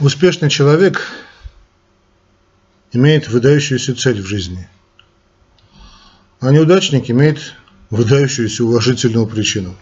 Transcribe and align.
Успешный 0.00 0.48
человек 0.48 1.02
имеет 2.92 3.28
выдающуюся 3.28 3.94
цель 3.94 4.22
в 4.22 4.26
жизни, 4.26 4.66
а 6.40 6.50
неудачник 6.50 7.10
имеет 7.10 7.52
выдающуюся 7.90 8.64
уважительную 8.64 9.26
причину. 9.26 9.76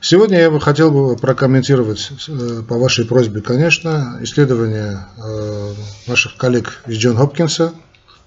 Сегодня 0.00 0.38
я 0.38 0.50
бы 0.50 0.58
хотел 0.58 0.90
бы 0.90 1.16
прокомментировать 1.16 2.12
э, 2.28 2.62
по 2.66 2.78
вашей 2.78 3.04
просьбе, 3.04 3.42
конечно, 3.42 4.18
исследование 4.22 5.06
э, 5.18 5.74
наших 6.06 6.36
коллег 6.36 6.82
из 6.86 6.96
Джон 6.96 7.16
Хопкинса, 7.16 7.74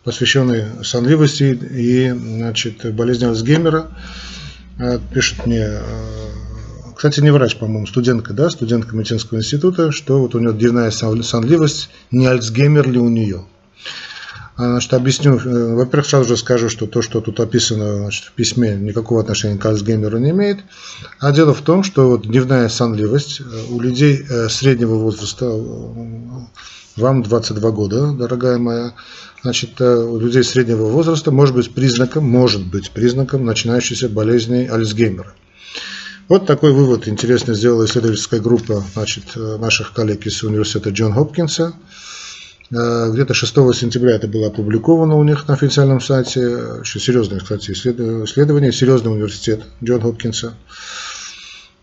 посвященное 0.03 0.83
сонливости 0.83 1.59
и 1.71 2.11
значит, 2.11 2.93
болезни 2.93 3.25
Альцгеймера. 3.25 3.87
Э, 4.77 4.99
пишет 5.11 5.43
мне 5.47 5.67
кстати, 6.97 7.19
не 7.19 7.31
врач, 7.31 7.57
по-моему, 7.57 7.85
студентка, 7.85 8.33
да, 8.33 8.49
студентка 8.49 8.95
медицинского 8.95 9.37
института, 9.37 9.91
что 9.91 10.19
вот 10.19 10.33
у 10.33 10.39
нее 10.39 10.51
дневная 10.51 10.89
сонливость, 10.89 11.91
не 12.09 12.25
Альцгеймер 12.25 12.89
ли 12.89 12.97
у 12.97 13.07
нее. 13.07 13.45
А, 14.55 14.71
значит, 14.71 14.95
объясню. 14.95 15.37
Э, 15.37 15.75
во-первых, 15.75 16.07
сразу 16.07 16.29
же 16.29 16.37
скажу, 16.37 16.69
что 16.69 16.87
то, 16.87 17.03
что 17.03 17.21
тут 17.21 17.39
описано 17.39 17.97
значит, 17.97 18.25
в 18.25 18.31
письме, 18.31 18.75
никакого 18.75 19.21
отношения 19.21 19.59
к 19.59 19.65
Альцгеймеру 19.67 20.17
не 20.17 20.31
имеет. 20.31 20.61
А 21.19 21.31
дело 21.31 21.53
в 21.53 21.61
том, 21.61 21.83
что 21.83 22.09
вот 22.09 22.23
дневная 22.23 22.67
сонливость 22.67 23.41
э, 23.41 23.43
у 23.69 23.79
людей 23.79 24.25
э, 24.27 24.49
среднего 24.49 24.95
возраста, 24.95 25.45
вам 26.95 27.21
22 27.21 27.71
года, 27.71 28.11
дорогая 28.11 28.57
моя, 28.57 28.93
значит, 29.43 29.79
у 29.79 30.19
людей 30.19 30.43
среднего 30.43 30.87
возраста 30.87 31.29
может 31.29 31.53
быть 31.53 31.75
признаком, 31.75 32.27
может 32.27 32.65
быть 32.65 32.89
признаком 32.89 33.45
начинающейся 33.45 34.09
болезни 34.09 34.65
Альцгеймера. 34.65 35.35
Вот 36.27 36.45
такой 36.45 36.73
вывод 36.73 37.07
интересно 37.07 37.53
сделала 37.53 37.85
исследовательская 37.85 38.41
группа 38.41 38.83
значит, 38.93 39.35
наших 39.35 39.93
коллег 39.93 40.25
из 40.25 40.43
университета 40.43 40.89
Джон 40.89 41.13
Хопкинса. 41.13 41.73
Э, 42.69 43.09
где-то 43.11 43.33
6 43.33 43.53
сентября 43.73 44.15
это 44.15 44.27
было 44.27 44.47
опубликовано 44.47 45.15
у 45.15 45.23
них 45.23 45.47
на 45.47 45.53
официальном 45.53 46.01
сайте. 46.01 46.45
Очень 46.79 46.99
серьезное, 46.99 47.39
кстати, 47.39 47.71
исследование. 47.71 48.73
Серьезный 48.73 49.11
университет 49.11 49.63
Джон 49.81 50.01
Хопкинса. 50.01 50.53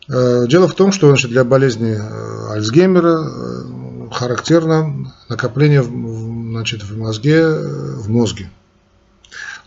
Э, 0.09 0.47
дело 0.47 0.69
в 0.69 0.75
том, 0.75 0.93
что 0.93 1.09
значит, 1.09 1.31
для 1.31 1.45
болезни 1.45 1.97
э, 1.99 2.53
Альцгеймера 2.53 4.11
характерно 4.13 5.11
накопление 5.31 5.83
значит, 5.83 6.83
в 6.83 6.99
мозге, 6.99 7.49
в 7.49 8.11
мозге 8.11 8.51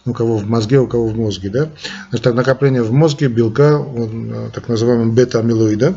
у 0.05 0.13
кого 0.13 0.37
в 0.37 0.47
мозге, 0.47 0.79
у 0.79 0.87
кого 0.87 1.07
в 1.07 1.17
мозге, 1.17 1.49
да, 1.49 1.69
значит, 2.09 2.33
накопление 2.33 2.83
в 2.83 2.91
мозге 2.91 3.27
белка, 3.27 3.77
он, 3.77 4.51
так 4.53 4.67
называемого 4.67 5.11
бета-амилоида. 5.11 5.95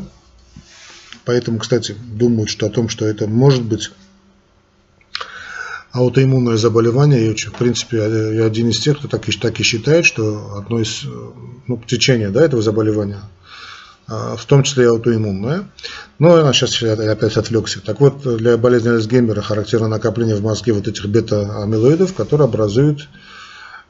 Поэтому, 1.23 1.59
кстати, 1.59 1.95
думают, 2.13 2.49
что 2.49 2.65
о 2.65 2.69
том, 2.69 2.89
что 2.89 3.05
это 3.05 3.27
может 3.27 3.63
быть 3.63 3.91
аутоиммунное 5.91 6.57
заболевание, 6.57 7.27
я, 7.27 7.35
в 7.35 7.53
принципе, 7.53 7.97
я 7.97 8.45
один 8.45 8.69
из 8.69 8.79
тех, 8.79 8.97
кто 8.97 9.07
так 9.07 9.27
и, 9.29 9.31
так 9.31 9.59
и 9.59 9.63
считает, 9.63 10.05
что 10.05 10.57
одно 10.57 10.79
из 10.79 11.03
ну, 11.67 11.81
течения 11.85 12.29
да, 12.29 12.41
этого 12.43 12.61
заболевания, 12.61 13.21
в 14.07 14.43
том 14.47 14.63
числе 14.63 14.85
и 14.85 14.87
аутоиммунное. 14.87 15.69
Но 16.17 16.37
я 16.37 16.53
сейчас 16.53 16.81
опять 16.81 17.37
отвлекся. 17.37 17.81
Так 17.81 17.99
вот, 17.99 18.21
для 18.37 18.57
болезни 18.57 18.89
Альцгеймера 18.89 19.41
характерно 19.41 19.87
накопление 19.87 20.35
в 20.35 20.41
мозге 20.41 20.73
вот 20.73 20.87
этих 20.87 21.07
бета-амилоидов, 21.07 22.13
которые 22.13 22.45
образуют 22.45 23.07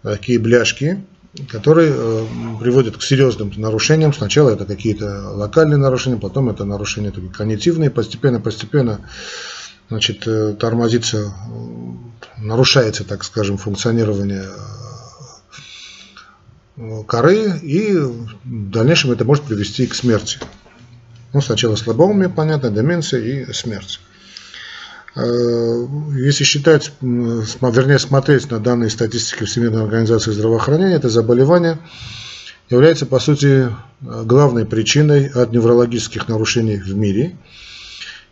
такие 0.04 0.40
бляшки, 0.40 1.04
которые 1.50 1.94
э, 1.96 2.26
приводят 2.60 2.98
к 2.98 3.02
серьезным 3.02 3.52
нарушениям. 3.56 4.14
Сначала 4.14 4.50
это 4.50 4.66
какие-то 4.66 5.30
локальные 5.30 5.78
нарушения, 5.78 6.18
потом 6.18 6.50
это 6.50 6.66
нарушения 6.66 7.12
такие 7.12 7.32
когнитивные, 7.32 7.90
постепенно-постепенно 7.90 9.02
значит, 9.90 10.28
э, 10.28 10.56
тормозится, 10.60 11.34
нарушается, 12.38 13.04
так 13.04 13.24
скажем, 13.24 13.58
функционирование 13.58 14.46
э, 16.78 17.04
коры, 17.08 17.60
и 17.60 17.96
в 17.96 18.36
дальнейшем 18.44 19.12
это 19.12 19.24
может 19.24 19.46
привести 19.46 19.88
к 19.88 19.96
смерти. 19.96 20.40
Ну, 21.34 21.40
сначала 21.40 21.78
слабоумие, 21.78 22.28
понятно, 22.28 22.70
деменция 22.70 23.22
и 23.22 23.54
смерть. 23.54 24.02
Э, 25.16 25.88
если 26.16 26.44
считать, 26.44 26.94
вернее 27.02 28.00
смотреть 28.00 28.50
на 28.52 28.60
данные 28.60 28.90
статистики 28.90 29.44
Всемирной 29.44 29.84
организации 29.84 30.32
здравоохранения, 30.32 30.96
это 30.96 31.10
заболевание 31.10 31.80
является, 32.70 33.06
по 33.06 33.20
сути, 33.20 33.70
главной 34.00 34.66
причиной 34.66 35.28
от 35.28 35.52
неврологических 35.52 36.28
нарушений 36.28 36.78
в 36.78 36.96
мире– 36.96 37.38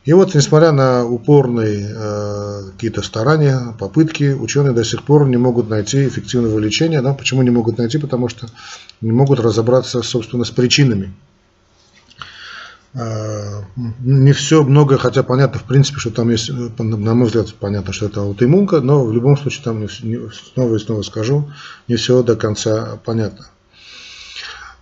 и 0.06 0.14
вот, 0.14 0.34
несмотря 0.34 0.72
на 0.72 1.06
упорные 1.06 1.88
э, 1.94 2.62
какие-то 2.72 3.02
старания, 3.02 3.76
попытки, 3.78 4.34
ученые 4.34 4.74
до 4.74 4.84
сих 4.84 5.04
пор 5.04 5.28
не 5.28 5.38
могут 5.38 5.70
найти 5.70 6.08
эффективного 6.08 6.58
лечения. 6.58 7.02
Да? 7.02 7.14
Почему 7.14 7.42
не 7.42 7.50
могут 7.50 7.78
найти? 7.78 7.98
Потому 7.98 8.30
что 8.30 8.48
не 9.02 9.12
могут 9.12 9.40
разобраться, 9.40 10.02
собственно, 10.02 10.46
с 10.46 10.52
причинами. 10.52 11.14
Э, 12.96 13.62
не 14.04 14.34
все, 14.34 14.64
многое, 14.64 14.98
хотя 14.98 15.22
понятно, 15.22 15.60
в 15.60 15.64
принципе, 15.64 16.00
что 16.00 16.10
там 16.10 16.30
есть, 16.30 16.50
на 16.50 17.14
мой 17.14 17.28
взгляд, 17.28 17.54
понятно, 17.54 17.94
что 17.94 18.08
это 18.08 18.22
аутоиммунка, 18.22 18.82
но 18.82 19.06
в 19.06 19.14
любом 19.14 19.38
случае, 19.38 19.64
там 19.64 19.88
снова 19.90 20.76
и 20.76 20.80
снова 20.80 21.04
скажу, 21.04 21.52
не 21.88 21.96
все 21.98 22.24
до 22.24 22.36
конца 22.36 23.00
понятно. 23.06 23.48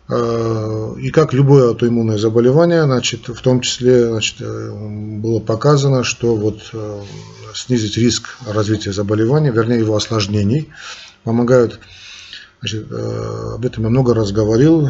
Э, 0.09 0.95
и 0.99 1.09
как 1.09 1.33
любое 1.33 1.67
аутоиммунное 1.67 2.17
заболевание, 2.17 2.83
значит, 2.83 3.27
в 3.27 3.41
том 3.41 3.59
числе 3.59 4.07
значит, 4.07 4.37
э, 4.39 4.71
было 4.71 5.39
показано, 5.39 6.05
что 6.05 6.35
вот 6.35 6.61
э, 6.71 7.01
снизить 7.53 7.97
риск 7.97 8.37
развития 8.47 8.93
заболевания, 8.93 9.51
вернее 9.51 9.79
его 9.79 9.97
осложнений, 9.97 10.69
помогают, 11.25 11.81
значит, 12.59 12.91
об 12.91 13.65
этом 13.65 13.83
я 13.83 13.89
много 13.89 14.13
раз 14.13 14.31
говорил, 14.31 14.89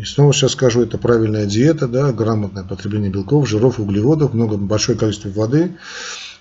и 0.00 0.04
снова 0.04 0.32
сейчас 0.32 0.52
скажу, 0.52 0.82
это 0.82 0.96
правильная 0.96 1.44
диета, 1.44 1.86
да, 1.86 2.10
грамотное 2.12 2.64
потребление 2.64 3.10
белков, 3.10 3.46
жиров, 3.46 3.78
углеводов, 3.78 4.32
много, 4.32 4.56
большое 4.56 4.96
количество 4.96 5.28
воды, 5.28 5.76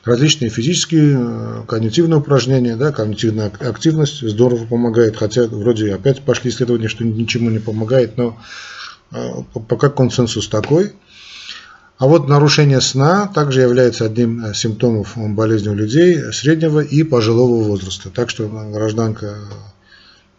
различные 0.05 0.49
физические, 0.49 1.17
э, 1.19 1.63
когнитивные 1.67 2.19
упражнения, 2.19 2.77
да, 2.77 2.93
когнитивная 2.93 3.51
активность 3.59 4.27
здорово 4.27 4.65
помогает, 4.65 5.17
хотя 5.17 5.43
вроде 5.43 5.93
опять 5.93 6.21
пошли 6.21 6.51
исследования, 6.51 6.87
что 6.87 7.03
ничему 7.03 7.49
не 7.49 7.59
помогает, 7.59 8.17
но 8.17 8.37
э, 9.11 9.17
пока 9.67 9.89
консенсус 9.89 10.47
такой. 10.47 10.93
А 11.97 12.07
вот 12.07 12.29
нарушение 12.29 12.79
сна 12.79 13.27
также 13.27 13.59
является 13.59 14.05
одним 14.05 14.45
из 14.45 14.57
симптомов 14.57 15.17
болезни 15.17 15.67
у 15.67 15.73
людей 15.73 16.31
среднего 16.31 16.79
и 16.79 17.03
пожилого 17.03 17.61
возраста. 17.61 18.09
Так 18.09 18.29
что 18.29 18.47
гражданка 18.47 19.35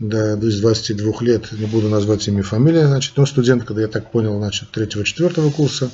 до 0.01 0.37
22 0.37 1.13
лет, 1.21 1.53
не 1.53 1.67
буду 1.67 1.89
назвать 1.89 2.27
имя 2.27 2.41
и 2.41 2.43
фамилия, 2.43 2.89
значит, 2.89 3.17
но 3.17 3.27
студентка, 3.27 3.75
я 3.75 3.87
так 3.87 4.11
понял, 4.11 4.37
значит, 4.39 4.69
3-4 4.75 5.53
курса, 5.53 5.91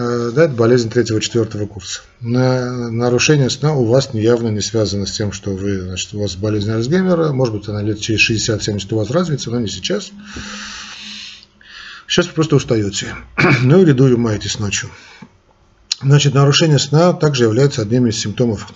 Э, 0.00 0.30
да, 0.34 0.44
это 0.44 0.54
болезнь 0.54 0.88
третьего-четвертого 0.88 1.66
курса. 1.66 2.00
На 2.20 2.90
нарушение 2.90 3.50
сна 3.50 3.74
у 3.74 3.84
вас 3.84 4.14
явно 4.14 4.48
не 4.48 4.60
связано 4.60 5.04
с 5.04 5.12
тем, 5.12 5.32
что 5.32 5.50
вы, 5.50 5.80
значит, 5.80 6.14
у 6.14 6.20
вас 6.20 6.36
болезнь 6.36 6.70
Альцгеймера, 6.70 7.32
может 7.32 7.54
быть, 7.54 7.68
она 7.68 7.82
лет 7.82 8.00
через 8.00 8.30
60-70 8.30 8.94
у 8.94 8.96
вас 8.96 9.10
развится, 9.10 9.50
но 9.50 9.60
не 9.60 9.68
сейчас. 9.68 10.10
Сейчас 12.06 12.26
вы 12.28 12.32
просто 12.32 12.56
устаете. 12.56 13.14
ну 13.62 13.82
или 13.82 13.92
дуримаетесь 13.92 14.58
ночью. 14.58 14.90
Значит, 16.02 16.32
нарушение 16.34 16.78
сна 16.78 17.12
также 17.12 17.44
является 17.44 17.82
одним 17.82 18.06
из 18.06 18.18
симптомов 18.18 18.72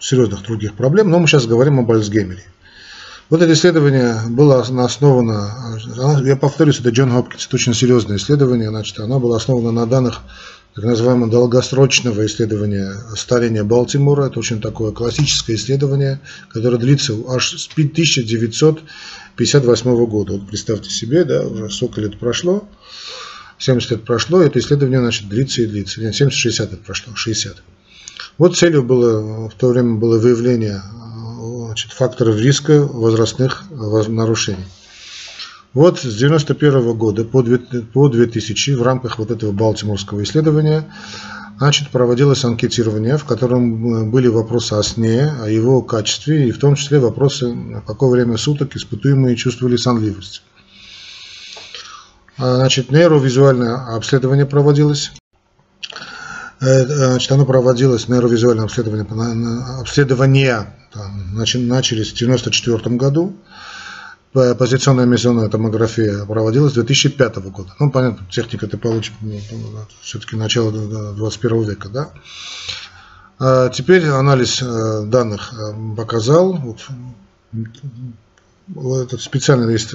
серьезных 0.00 0.42
других 0.42 0.74
проблем, 0.74 1.08
но 1.08 1.20
мы 1.20 1.28
сейчас 1.28 1.46
говорим 1.46 1.78
об 1.78 1.92
Альцгеймере. 1.92 2.42
Вот 3.30 3.40
это 3.40 3.54
исследование 3.54 4.18
было 4.28 4.60
основано, 4.60 5.80
я 6.24 6.36
повторюсь, 6.36 6.80
это 6.80 6.90
Джон 6.90 7.10
Хопкинс, 7.10 7.46
это 7.46 7.56
очень 7.56 7.72
серьезное 7.72 8.18
исследование, 8.18 8.68
значит, 8.68 9.00
оно 9.00 9.18
было 9.18 9.38
основано 9.38 9.72
на 9.72 9.86
данных 9.86 10.20
так 10.74 10.84
называемого 10.84 11.30
долгосрочного 11.30 12.26
исследования 12.26 12.92
старения 13.16 13.64
Балтимора. 13.64 14.26
Это 14.26 14.40
очень 14.40 14.60
такое 14.60 14.92
классическое 14.92 15.56
исследование, 15.56 16.20
которое 16.48 16.76
длится 16.78 17.14
аж 17.28 17.60
с 17.60 17.68
1958 17.68 20.06
года. 20.06 20.32
Вот 20.32 20.48
представьте 20.48 20.90
себе, 20.90 21.22
да, 21.24 21.42
уже 21.42 21.70
сколько 21.70 22.00
лет 22.00 22.18
прошло, 22.18 22.68
70 23.58 23.90
лет 23.92 24.04
прошло, 24.04 24.42
это 24.42 24.58
исследование 24.58 24.98
значит, 24.98 25.28
длится 25.28 25.62
и 25.62 25.66
длится. 25.66 26.00
Нет, 26.00 26.20
70-60 26.20 26.72
лет 26.72 26.82
прошло, 26.82 27.14
60. 27.14 27.62
Вот 28.36 28.56
целью 28.56 28.82
было 28.82 29.48
в 29.48 29.54
то 29.54 29.68
время 29.68 29.94
было 29.94 30.18
выявление 30.18 30.82
значит, 31.74 31.92
факторов 31.92 32.36
риска 32.36 32.82
возрастных 32.84 33.64
нарушений. 33.68 34.64
Вот 35.72 35.98
с 35.98 36.04
1991 36.04 36.96
года 36.96 37.24
по 37.24 37.42
2000 37.42 38.70
в 38.76 38.82
рамках 38.82 39.18
вот 39.18 39.32
этого 39.32 39.50
Балтиморского 39.50 40.22
исследования 40.22 40.84
значит, 41.58 41.90
проводилось 41.90 42.44
анкетирование, 42.44 43.16
в 43.18 43.24
котором 43.24 44.08
были 44.12 44.28
вопросы 44.28 44.74
о 44.74 44.84
сне, 44.84 45.32
о 45.42 45.48
его 45.48 45.82
качестве, 45.82 46.46
и 46.48 46.52
в 46.52 46.60
том 46.60 46.76
числе 46.76 47.00
вопросы, 47.00 47.52
в 47.52 47.80
какое 47.80 48.10
время 48.10 48.36
суток 48.36 48.76
испытуемые 48.76 49.34
чувствовали 49.34 49.74
сонливость. 49.74 50.44
А, 52.38 52.54
значит, 52.54 52.92
нейровизуальное 52.92 53.96
обследование 53.96 54.46
проводилось. 54.46 55.10
Значит, 56.64 57.32
оно 57.32 57.44
проводилось, 57.44 58.08
нейровизуальное 58.08 58.64
обследование, 58.64 59.06
обследования 59.80 60.74
начались 60.94 62.10
в 62.10 62.14
1994 62.14 62.96
году. 62.96 63.36
Позиционная 64.32 65.04
эмиссионная 65.04 65.48
томография 65.48 66.24
проводилась 66.24 66.72
с 66.72 66.74
2005 66.74 67.36
года. 67.50 67.74
Ну, 67.78 67.90
понятно, 67.90 68.26
техника 68.30 68.66
это 68.66 68.78
получит 68.78 69.12
ну, 69.20 69.38
все-таки 70.02 70.34
начало 70.34 70.72
21 71.12 71.62
века, 71.62 71.88
да. 71.88 72.10
А 73.38 73.68
теперь 73.68 74.06
анализ 74.08 74.62
э, 74.62 75.04
данных 75.06 75.52
э, 75.52 75.96
показал, 75.96 76.52
вот, 76.52 76.78
этот 79.02 79.20
специальный 79.20 79.70
есть 79.72 79.92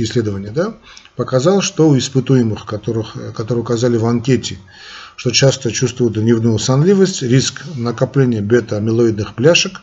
исследования, 0.00 0.50
да, 0.50 0.74
показал, 1.14 1.60
что 1.60 1.88
у 1.88 1.96
испытуемых, 1.96 2.66
которых, 2.66 3.14
которые 3.34 3.62
указали 3.62 3.96
в 3.96 4.06
анкете, 4.06 4.58
что 5.16 5.30
часто 5.30 5.70
чувствуют 5.70 6.14
дневную 6.14 6.58
сонливость, 6.58 7.22
риск 7.22 7.62
накопления 7.76 8.40
бета-амилоидных 8.40 9.34
бляшек 9.34 9.80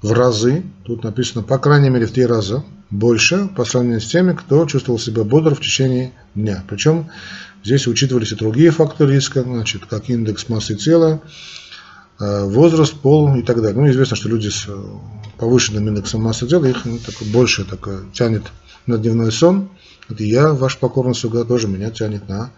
в 0.00 0.12
разы, 0.12 0.64
тут 0.84 1.04
написано 1.04 1.42
по 1.42 1.58
крайней 1.58 1.90
мере 1.90 2.06
в 2.06 2.12
три 2.12 2.26
раза, 2.26 2.64
больше 2.90 3.48
по 3.56 3.64
сравнению 3.64 4.00
с 4.00 4.06
теми, 4.06 4.32
кто 4.32 4.66
чувствовал 4.66 4.98
себя 4.98 5.24
бодро 5.24 5.54
в 5.54 5.60
течение 5.60 6.12
дня. 6.34 6.62
Причем 6.68 7.08
здесь 7.64 7.86
учитывались 7.86 8.32
и 8.32 8.36
другие 8.36 8.70
факторы 8.70 9.14
риска, 9.14 9.42
значит, 9.42 9.86
как 9.86 10.10
индекс 10.10 10.48
массы 10.48 10.74
тела, 10.74 11.22
э, 12.20 12.44
возраст, 12.44 12.94
пол 12.94 13.34
и 13.36 13.42
так 13.42 13.62
далее. 13.62 13.80
Ну, 13.80 13.90
известно, 13.90 14.16
что 14.16 14.28
люди 14.28 14.48
с 14.48 14.66
э, 14.68 14.84
повышенным 15.38 15.88
индексом 15.88 16.22
массы 16.22 16.46
тела, 16.46 16.66
их 16.66 16.84
ну, 16.84 16.98
такое, 16.98 17.30
больше 17.30 17.64
такое, 17.64 18.02
тянет 18.12 18.42
на 18.86 18.98
дневной 18.98 19.32
сон. 19.32 19.70
Это 20.10 20.22
я, 20.24 20.52
ваш 20.52 20.78
покорный 20.78 21.14
слуга, 21.14 21.44
тоже 21.44 21.68
меня 21.68 21.90
тянет 21.90 22.28
на 22.28 22.50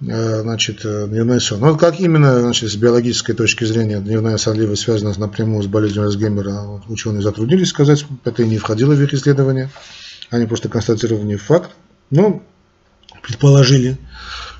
значит, 0.00 0.84
э, 0.84 1.06
дневной 1.08 1.40
сон. 1.40 1.60
Ну, 1.60 1.76
как 1.76 2.00
именно 2.00 2.40
значит, 2.40 2.70
с 2.70 2.76
биологической 2.76 3.34
точки 3.34 3.64
зрения 3.64 4.00
дневная 4.00 4.36
сонливость 4.36 4.82
связана 4.82 5.14
напрямую 5.16 5.62
с 5.62 5.66
болезнью 5.66 6.04
Альцгеймера, 6.04 6.82
ученые 6.88 7.22
затруднились 7.22 7.68
сказать, 7.68 8.04
это 8.24 8.42
и 8.42 8.48
не 8.48 8.58
входило 8.58 8.94
в 8.94 9.02
их 9.02 9.14
исследование, 9.14 9.70
они 10.30 10.46
просто 10.46 10.68
констатировали 10.68 11.36
факт, 11.36 11.70
но 12.10 12.42
предположили, 13.22 13.98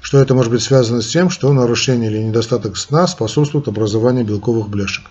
что 0.01 0.19
это 0.19 0.35
может 0.35 0.53
быть 0.53 0.63
связано 0.63 1.03
с 1.03 1.09
тем, 1.09 1.31
что 1.31 1.53
нарушение 1.53 2.11
или 2.11 2.19
недостаток 2.19 2.77
сна 2.77 3.07
способствует 3.07 3.69
образованию 3.69 4.25
белковых 4.25 4.69
бляшек. 4.69 5.05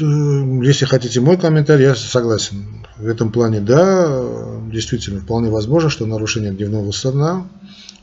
А, 0.00 0.62
если 0.62 0.84
хотите 0.84 1.20
мой 1.20 1.36
комментарий, 1.36 1.84
я 1.84 1.94
согласен. 1.94 2.86
В 2.96 3.06
этом 3.06 3.32
плане, 3.32 3.60
да, 3.60 4.24
действительно, 4.70 5.20
вполне 5.20 5.50
возможно, 5.50 5.90
что 5.90 6.06
нарушение 6.06 6.52
дневного 6.52 6.92
сна 6.92 7.46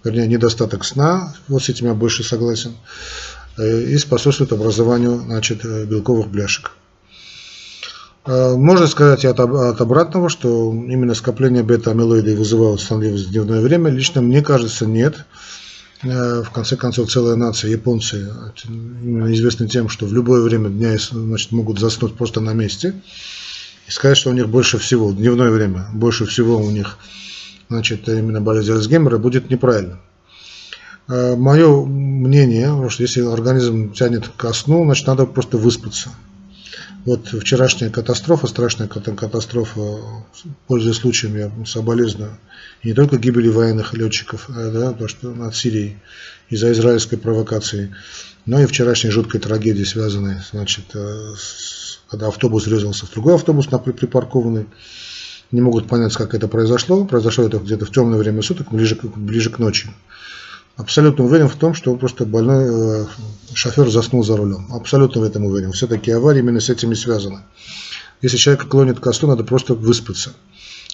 вернее, 0.04 0.28
недостаток 0.28 0.86
сна, 0.86 1.34
вот 1.48 1.64
с 1.64 1.70
этим 1.70 1.88
я 1.88 1.94
больше 1.94 2.24
согласен, 2.24 2.76
э, 3.58 3.82
и 3.84 3.98
способствует 3.98 4.54
образованию 4.54 5.20
значит, 5.20 5.66
э, 5.66 5.86
белковых 5.86 6.28
бляшек. 6.28 6.72
Э, 8.26 8.56
можно 8.56 8.88
сказать 8.88 9.26
от, 9.26 9.40
от 9.40 9.82
обратного, 9.82 10.30
что 10.30 10.72
именно 10.74 11.14
скопление 11.14 11.64
бета-амилоидов 11.64 12.38
вызывает 12.38 12.80
сонливость 12.80 13.28
в 13.28 13.32
дневное 13.32 13.62
время. 13.62 13.90
Лично 13.90 14.22
мне 14.22 14.42
кажется, 14.42 14.86
нет. 14.86 15.26
В 16.02 16.50
конце 16.54 16.78
концов, 16.78 17.12
целая 17.12 17.36
нация, 17.36 17.72
японцы, 17.72 18.32
именно 18.66 19.34
известны 19.34 19.68
тем, 19.68 19.90
что 19.90 20.06
в 20.06 20.14
любое 20.14 20.42
время 20.42 20.70
дня 20.70 20.98
значит, 20.98 21.52
могут 21.52 21.80
заснуть 21.80 22.16
просто 22.16 22.40
на 22.40 22.54
месте. 22.54 22.94
И 23.88 23.92
сказать, 23.92 24.18
что 24.18 24.30
у 24.30 24.34
них 24.34 24.48
больше 24.48 24.78
всего, 24.78 25.12
дневное 25.12 25.50
время, 25.50 25.88
больше 25.94 26.26
всего 26.26 26.58
у 26.58 26.72
них 26.72 26.98
значит, 27.70 28.08
именно 28.10 28.42
болезнь 28.42 28.72
Альцгеймера, 28.72 29.18
будет 29.18 29.50
неправильно. 29.50 30.00
А, 31.08 31.36
Мое 31.36 31.86
мнение, 31.86 32.90
что 32.90 33.04
если 33.04 33.22
организм 33.22 33.94
тянет 33.94 34.28
ко 34.30 34.54
сну, 34.54 34.84
значит 34.86 35.08
надо 35.08 35.26
просто 35.26 35.58
выспаться. 35.58 36.12
Вот 37.06 37.28
вчерашняя 37.28 37.90
катастрофа, 37.90 38.48
страшная 38.48 38.88
катастрофа, 38.88 40.00
пользуясь 40.68 40.98
случаем, 40.98 41.38
я 41.38 41.52
соболезную, 41.66 42.38
и 42.82 42.90
не 42.90 42.94
только 42.94 43.18
гибели 43.18 43.48
военных 43.48 43.94
летчиков, 43.94 44.50
а, 44.50 44.70
да, 44.70 44.94
то, 44.94 45.08
что 45.08 45.32
над 45.32 45.56
Сирией 45.56 45.98
из-за 46.50 46.72
израильской 46.74 47.18
провокации, 47.18 47.96
но 48.46 48.60
и 48.60 48.66
вчерашней 48.66 49.12
жуткой 49.12 49.40
трагедии, 49.40 49.84
связанной, 49.84 50.38
значит, 50.52 50.86
э, 50.94 51.34
с, 51.38 52.02
когда 52.10 52.28
автобус 52.28 52.66
врезался 52.66 53.06
в 53.06 53.12
другой 53.12 53.36
автобус 53.36 53.68
припаркованный, 53.68 54.66
не 55.52 55.62
могут 55.62 55.88
понять, 55.88 56.16
как 56.16 56.34
это 56.34 56.48
произошло. 56.48 57.06
Произошло 57.06 57.46
это 57.46 57.58
где-то 57.58 57.86
в 57.86 57.92
темное 57.92 58.20
время 58.20 58.42
суток, 58.42 58.72
ближе, 58.72 58.98
ближе 59.02 59.50
к 59.50 59.60
ночи. 59.60 59.90
Абсолютно 60.80 61.26
уверен 61.26 61.50
в 61.50 61.56
том, 61.56 61.74
что 61.74 61.94
просто 61.98 62.26
больной 62.26 63.02
э, 63.02 63.06
шофер 63.54 63.90
заснул 63.90 64.24
за 64.24 64.38
рулем. 64.38 64.68
Абсолютно 64.72 65.20
в 65.20 65.26
этом 65.26 65.44
уверен. 65.44 65.74
Все-таки 65.74 66.10
аварии 66.10 66.40
именно 66.40 66.62
с 66.62 66.70
этими 66.70 66.94
связаны. 66.94 67.42
Если 68.22 68.38
человек 68.38 68.66
клонит 68.70 69.02
ко 69.02 69.12
сну, 69.12 69.28
надо 69.28 69.44
просто 69.44 69.74
выспаться. 69.74 70.32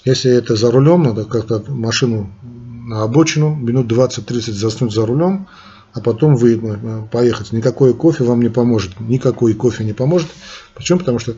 Если 0.04 0.32
это 0.32 0.56
за 0.56 0.72
рулем, 0.72 1.04
надо 1.04 1.26
как-то 1.26 1.64
машину 1.68 2.32
на 2.42 3.04
обочину, 3.04 3.54
минут 3.54 3.86
20-30 3.92 4.54
заснуть 4.54 4.92
за 4.92 5.06
рулем, 5.06 5.48
а 5.94 6.02
потом 6.02 6.36
вы 6.36 6.56
э, 6.56 7.02
поехать. 7.12 7.52
Никакой 7.52 7.94
кофе 7.94 8.24
вам 8.24 8.42
не 8.42 8.50
поможет. 8.50 9.00
Никакой 9.00 9.54
кофе 9.54 9.84
не 9.84 9.94
поможет. 9.94 10.30
Почему? 10.74 10.98
Потому 10.98 11.20
что 11.20 11.36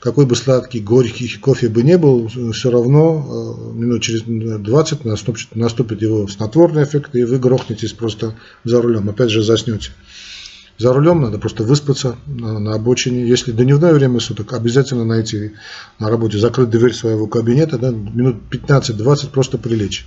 какой 0.00 0.26
бы 0.26 0.36
сладкий, 0.36 0.80
горький 0.80 1.28
кофе 1.38 1.68
бы 1.68 1.82
не 1.82 1.98
был, 1.98 2.28
все 2.52 2.70
равно 2.70 3.56
э, 3.68 3.78
минут 3.78 4.02
через 4.02 4.22
20 4.22 5.04
наступит, 5.04 5.56
наступит 5.56 6.02
его 6.02 6.28
снотворный 6.28 6.84
эффект, 6.84 7.16
и 7.16 7.24
вы 7.24 7.38
грохнетесь 7.38 7.92
просто 7.92 8.34
за 8.64 8.80
рулем. 8.80 9.08
Опять 9.08 9.30
же 9.30 9.42
заснете. 9.42 9.90
За 10.78 10.92
рулем 10.92 11.20
надо 11.20 11.38
просто 11.38 11.64
выспаться 11.64 12.16
на, 12.26 12.60
на 12.60 12.74
обочине. 12.74 13.26
Если 13.26 13.50
дневное 13.50 13.92
время 13.92 14.20
суток, 14.20 14.52
обязательно 14.52 15.04
найти 15.04 15.52
на 15.98 16.08
работе, 16.08 16.38
закрыть 16.38 16.70
дверь 16.70 16.94
своего 16.94 17.26
кабинета, 17.26 17.78
да, 17.78 17.90
минут 17.90 18.36
15-20 18.50 19.30
просто 19.30 19.58
прилечь. 19.58 20.06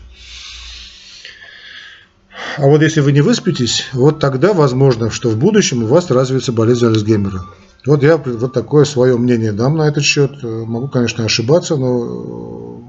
А 2.57 2.67
вот 2.67 2.81
если 2.81 3.01
вы 3.01 3.11
не 3.11 3.21
выспитесь, 3.21 3.87
вот 3.91 4.19
тогда 4.19 4.53
возможно, 4.53 5.11
что 5.11 5.29
в 5.29 5.37
будущем 5.37 5.83
у 5.83 5.87
вас 5.87 6.09
развится 6.09 6.53
болезнь 6.53 6.85
Альцгеймера. 6.85 7.43
Вот 7.85 8.03
я 8.03 8.17
вот 8.17 8.53
такое 8.53 8.85
свое 8.85 9.17
мнение 9.17 9.51
дам 9.53 9.77
на 9.77 9.87
этот 9.87 10.03
счет. 10.03 10.31
Э, 10.43 10.47
могу, 10.65 10.87
конечно, 10.87 11.25
ошибаться, 11.25 11.77
но 11.77 12.81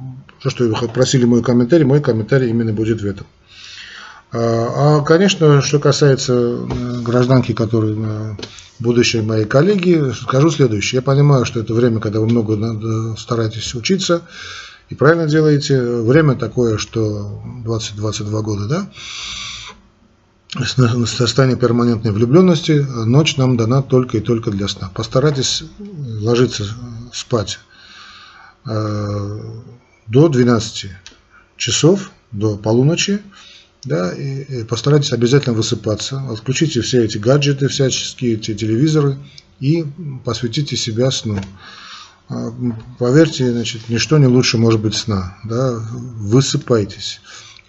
то, 0.42 0.50
что 0.50 0.64
вы 0.64 0.88
просили 0.88 1.24
мой 1.24 1.42
комментарий, 1.42 1.84
мой 1.84 2.00
комментарий 2.00 2.50
именно 2.50 2.72
будет 2.72 3.00
в 3.00 3.06
этом. 3.06 3.26
А, 4.32 4.98
а 4.98 5.00
конечно, 5.02 5.62
что 5.62 5.78
касается 5.78 6.34
э, 6.34 7.00
гражданки, 7.02 7.52
которые 7.52 7.96
э, 7.98 8.34
будущие 8.80 9.22
мои 9.22 9.44
коллеги, 9.44 10.12
скажу 10.12 10.50
следующее. 10.50 10.98
Я 10.98 11.02
понимаю, 11.02 11.46
что 11.46 11.60
это 11.60 11.72
время, 11.72 12.00
когда 12.00 12.20
вы 12.20 12.26
много 12.26 13.16
стараетесь 13.16 13.74
учиться, 13.74 14.22
и 14.90 14.94
правильно 14.94 15.26
делаете. 15.26 15.80
Время 15.80 16.34
такое, 16.34 16.76
что 16.76 17.42
20-22 17.64 18.42
года, 18.42 18.66
да? 18.66 18.90
Состояние 20.54 21.56
перманентной 21.56 22.12
влюбленности, 22.12 22.86
ночь 23.06 23.36
нам 23.36 23.56
дана 23.56 23.82
только 23.82 24.18
и 24.18 24.20
только 24.20 24.50
для 24.50 24.68
сна. 24.68 24.90
Постарайтесь 24.94 25.64
ложиться 25.78 26.66
спать 27.12 27.58
э, 28.66 29.40
до 30.06 30.28
12 30.28 30.90
часов, 31.56 32.10
до 32.32 32.56
полуночи, 32.56 33.22
да, 33.84 34.12
и 34.12 34.64
постарайтесь 34.64 35.12
обязательно 35.12 35.56
высыпаться. 35.56 36.22
Отключите 36.30 36.82
все 36.82 37.04
эти 37.04 37.18
гаджеты, 37.18 37.68
всяческие 37.68 38.34
эти 38.34 38.54
телевизоры 38.54 39.18
и 39.58 39.84
посвятите 40.24 40.76
себя 40.76 41.10
сну. 41.10 41.40
А, 42.28 42.52
поверьте, 42.98 43.50
значит, 43.50 43.88
ничто 43.88 44.18
не 44.18 44.26
лучше 44.26 44.58
может 44.58 44.80
быть 44.80 44.94
сна. 44.94 45.36
Да? 45.44 45.72
Высыпайтесь. 45.92 47.20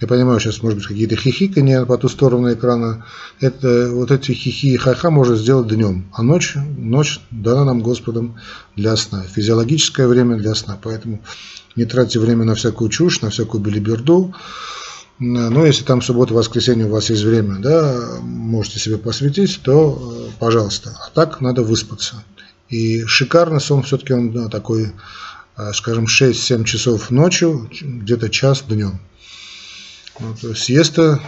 Я 0.02 0.08
понимаю, 0.08 0.40
сейчас 0.40 0.62
может 0.62 0.80
быть 0.80 0.88
какие-то 0.88 1.16
хихикания 1.16 1.86
по 1.86 1.98
ту 1.98 2.10
сторону 2.10 2.52
экрана. 2.52 3.06
Это, 3.40 3.90
вот 3.92 4.12
эти 4.12 4.32
хихи 4.32 4.74
и 4.74 4.78
ха-ха 4.78 5.10
можно 5.10 5.36
сделать 5.36 5.68
днем, 5.68 6.10
а 6.14 6.24
ночь, 6.24 6.56
ночь 6.78 7.22
дана 7.32 7.64
нам 7.64 7.82
Господом 7.82 8.36
для 8.76 8.96
сна. 8.98 9.24
Физиологическое 9.24 10.08
время 10.08 10.38
для 10.38 10.56
сна. 10.56 10.78
Поэтому 10.82 11.22
не 11.76 11.86
тратьте 11.86 12.20
время 12.20 12.44
на 12.44 12.56
всякую 12.56 12.90
чушь, 12.90 13.22
на 13.22 13.30
всякую 13.30 13.64
билиберду. 13.64 14.34
Но 15.20 15.66
если 15.66 15.84
там 15.84 16.02
суббота, 16.02 16.34
воскресенье 16.34 16.88
у 16.88 16.90
вас 16.90 17.10
есть 17.10 17.24
время, 17.24 17.60
да, 17.60 18.18
можете 18.22 18.80
себе 18.80 18.98
посвятить, 18.98 19.62
то 19.64 20.28
э, 20.28 20.32
пожалуйста. 20.40 20.98
А 21.00 21.10
так 21.14 21.40
надо 21.40 21.62
выспаться. 21.62 22.24
И 22.68 23.06
шикарный 23.06 23.62
сон 23.62 23.84
все-таки 23.84 24.14
он 24.14 24.34
да, 24.34 24.50
такой, 24.50 24.92
э, 25.56 25.72
скажем, 25.74 26.06
6-7 26.06 26.64
часов 26.66 27.12
ночью, 27.12 27.70
где-то 27.82 28.30
час 28.30 28.64
днем. 28.68 29.00
Ну, 30.20 30.36
сиеста, 30.54 31.20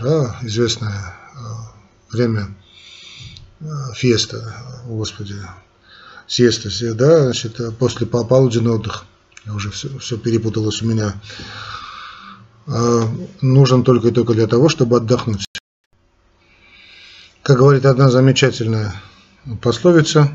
да, 0.00 0.38
известное 0.42 0.92
э, 0.92 2.12
время 2.12 2.54
э, 3.58 3.64
феста, 3.94 4.54
Господи, 4.86 5.34
сиеста, 6.28 6.70
да, 6.94 7.24
значит, 7.24 7.58
э, 7.58 7.72
после 7.72 8.06
полуденный 8.06 8.72
отдых, 8.72 9.04
уже 9.46 9.70
все, 9.70 9.98
все 9.98 10.16
перепуталось 10.16 10.80
у 10.82 10.86
меня, 10.86 11.14
нужен 13.40 13.82
только 13.82 14.08
и 14.08 14.12
только 14.12 14.34
для 14.34 14.46
того, 14.46 14.68
чтобы 14.68 14.98
отдохнуть. 14.98 15.46
Как 17.42 17.58
говорит 17.58 17.84
одна 17.84 18.10
замечательная 18.10 18.94
пословица, 19.60 20.30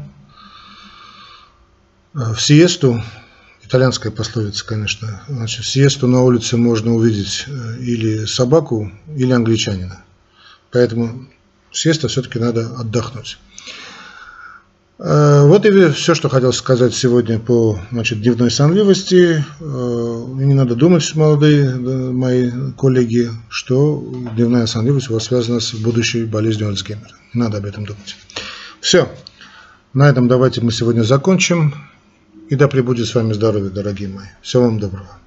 в 2.13 2.37
сиесту, 2.39 3.01
итальянская 3.67 4.11
пословица, 4.11 4.65
конечно, 4.65 5.21
значит, 5.27 5.65
сиесту 5.65 6.07
на 6.07 6.21
улице 6.23 6.57
можно 6.57 6.93
увидеть 6.93 7.45
или 7.79 8.25
собаку, 8.25 8.91
или 9.15 9.31
англичанина. 9.31 10.03
Поэтому 10.71 11.27
сиеста 11.71 12.07
все-таки 12.07 12.39
надо 12.39 12.75
отдохнуть. 12.77 13.37
Э, 14.97 15.43
вот 15.45 15.65
и 15.65 15.89
все, 15.91 16.15
что 16.15 16.29
хотел 16.29 16.53
сказать 16.53 16.93
сегодня 16.93 17.39
по 17.39 17.79
значит, 17.91 18.21
дневной 18.21 18.49
сонливости. 18.49 19.43
Э, 19.59 20.25
не 20.35 20.53
надо 20.53 20.75
думать, 20.75 21.15
молодые 21.15 21.75
мои 21.75 22.51
коллеги, 22.77 23.29
что 23.49 24.03
дневная 24.35 24.65
сонливость 24.67 25.09
у 25.09 25.13
вас 25.13 25.25
связана 25.25 25.59
с 25.59 25.73
будущей 25.73 26.25
болезнью 26.25 26.69
Альцгеймера. 26.69 27.11
Надо 27.33 27.57
об 27.57 27.65
этом 27.65 27.85
думать. 27.85 28.15
Все. 28.79 29.09
На 29.93 30.09
этом 30.09 30.27
давайте 30.27 30.61
мы 30.61 30.71
сегодня 30.71 31.03
закончим. 31.03 31.73
И 32.49 32.55
да 32.55 32.67
пребудет 32.67 33.07
с 33.07 33.15
вами 33.15 33.33
здоровье, 33.33 33.69
дорогие 33.69 34.07
мои. 34.07 34.27
Всего 34.41 34.63
вам 34.63 34.79
доброго. 34.79 35.24